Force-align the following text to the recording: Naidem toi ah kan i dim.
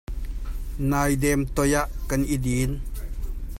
Naidem 0.89 1.41
toi 1.55 1.71
ah 1.81 1.87
kan 2.09 2.21
i 2.33 2.35
dim. 2.45 2.71